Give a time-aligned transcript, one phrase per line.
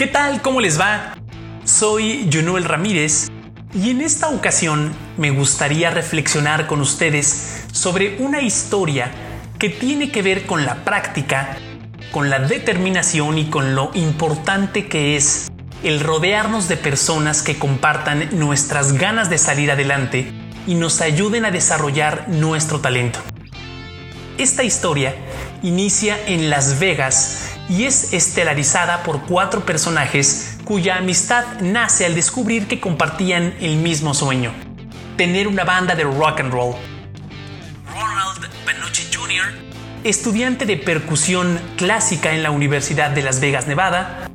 [0.00, 0.40] ¿Qué tal?
[0.40, 1.14] ¿Cómo les va?
[1.64, 3.28] Soy Junuel Ramírez
[3.74, 9.10] y en esta ocasión me gustaría reflexionar con ustedes sobre una historia
[9.58, 11.58] que tiene que ver con la práctica,
[12.12, 15.50] con la determinación y con lo importante que es
[15.82, 20.32] el rodearnos de personas que compartan nuestras ganas de salir adelante
[20.66, 23.18] y nos ayuden a desarrollar nuestro talento.
[24.38, 25.14] Esta historia
[25.62, 32.66] inicia en Las Vegas y es estelarizada por cuatro personajes cuya amistad nace al descubrir
[32.66, 34.52] que compartían el mismo sueño,
[35.16, 36.74] tener una banda de rock and roll.
[37.92, 39.52] Ronald Benucci Jr.,
[40.04, 44.28] estudiante de percusión clásica en la Universidad de Las Vegas, Nevada,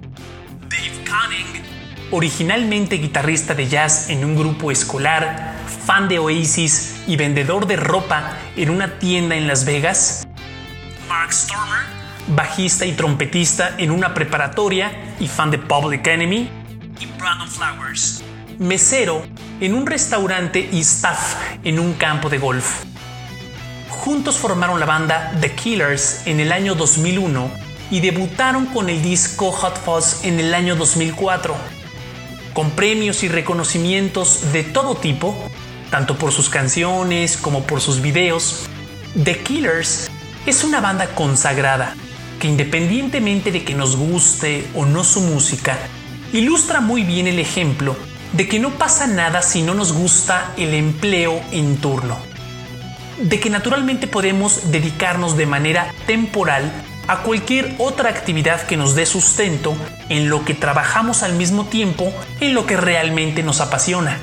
[0.69, 1.63] Dave Cunning,
[2.11, 5.55] originalmente guitarrista de jazz en un grupo escolar,
[5.85, 10.27] fan de Oasis y vendedor de ropa en una tienda en Las Vegas,
[11.07, 11.94] Mark Stormer,
[12.27, 16.49] bajista y trompetista en una preparatoria y fan de Public Enemy,
[16.99, 18.23] y Brandon Flowers,
[18.57, 19.23] mesero
[19.59, 22.83] en un restaurante y staff en un campo de golf.
[23.89, 27.49] Juntos formaron la banda The Killers en el año 2001
[27.91, 31.55] y debutaron con el disco Hot Fuzz en el año 2004.
[32.53, 35.35] Con premios y reconocimientos de todo tipo,
[35.91, 38.67] tanto por sus canciones como por sus videos,
[39.21, 40.09] The Killers
[40.45, 41.95] es una banda consagrada
[42.39, 45.77] que independientemente de que nos guste o no su música,
[46.33, 47.95] ilustra muy bien el ejemplo
[48.33, 52.17] de que no pasa nada si no nos gusta el empleo en turno.
[53.21, 56.69] De que naturalmente podemos dedicarnos de manera temporal
[57.07, 59.75] a cualquier otra actividad que nos dé sustento
[60.09, 64.17] en lo que trabajamos al mismo tiempo en lo que realmente nos apasiona.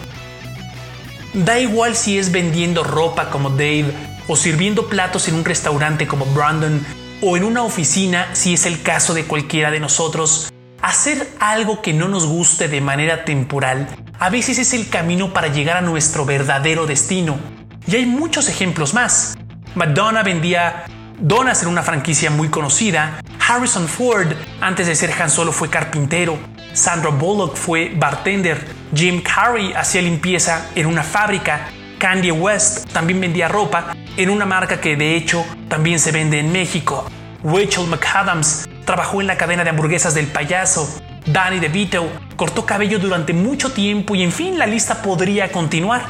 [1.33, 3.95] Da igual si es vendiendo ropa como Dave
[4.29, 6.85] o sirviendo platos en un restaurante como Brandon
[7.23, 11.95] o en una oficina, si es el caso de cualquiera de nosotros, hacer algo que
[11.95, 13.89] no nos guste de manera temporal
[14.23, 17.41] a veces es el camino para llegar a nuestro verdadero destino.
[17.89, 19.37] Y hay muchos ejemplos más.
[19.75, 20.85] Madonna vendía
[21.19, 23.21] donas en una franquicia muy conocida.
[23.45, 24.29] Harrison Ford,
[24.61, 26.39] antes de ser Han Solo, fue carpintero.
[26.73, 28.65] Sandra Bullock fue bartender.
[28.95, 31.71] Jim Carrey hacía limpieza en una fábrica.
[32.03, 36.51] Kanye West también vendía ropa en una marca que de hecho también se vende en
[36.51, 37.07] México.
[37.45, 41.01] Rachel McAdams trabajó en la cadena de hamburguesas del payaso.
[41.27, 46.07] Danny DeVito cortó cabello durante mucho tiempo y en fin la lista podría continuar.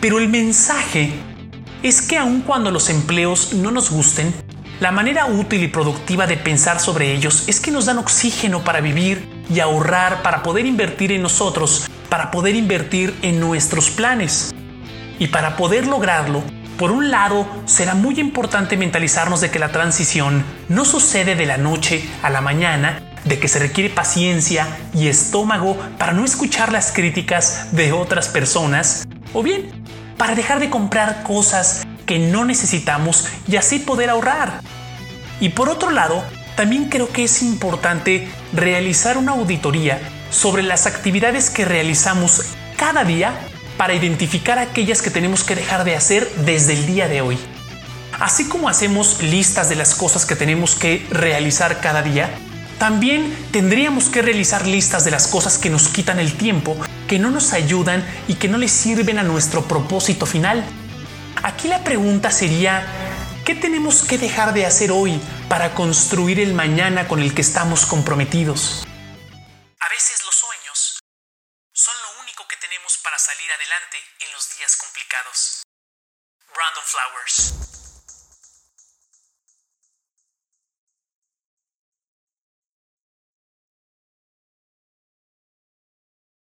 [0.00, 1.12] Pero el mensaje
[1.84, 4.34] es que aun cuando los empleos no nos gusten,
[4.80, 8.80] la manera útil y productiva de pensar sobre ellos es que nos dan oxígeno para
[8.80, 14.52] vivir y ahorrar para poder invertir en nosotros, para poder invertir en nuestros planes.
[15.22, 16.42] Y para poder lograrlo,
[16.76, 21.58] por un lado, será muy importante mentalizarnos de que la transición no sucede de la
[21.58, 26.90] noche a la mañana, de que se requiere paciencia y estómago para no escuchar las
[26.90, 29.70] críticas de otras personas, o bien
[30.18, 34.60] para dejar de comprar cosas que no necesitamos y así poder ahorrar.
[35.38, 36.24] Y por otro lado,
[36.56, 40.00] también creo que es importante realizar una auditoría
[40.30, 42.42] sobre las actividades que realizamos
[42.76, 43.38] cada día
[43.76, 47.38] para identificar aquellas que tenemos que dejar de hacer desde el día de hoy.
[48.18, 52.30] Así como hacemos listas de las cosas que tenemos que realizar cada día,
[52.78, 56.76] también tendríamos que realizar listas de las cosas que nos quitan el tiempo,
[57.08, 60.64] que no nos ayudan y que no le sirven a nuestro propósito final.
[61.42, 62.84] Aquí la pregunta sería,
[63.44, 67.86] ¿qué tenemos que dejar de hacer hoy para construir el mañana con el que estamos
[67.86, 68.84] comprometidos?
[72.22, 75.62] Único que tenemos para salir adelante en los días complicados.
[76.54, 77.71] Brandon Flowers